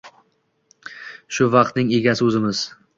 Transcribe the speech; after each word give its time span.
Shu 1.37 1.51
vaqtning 1.59 1.95
egasi 2.01 2.31
o‘zimiz. 2.33 2.69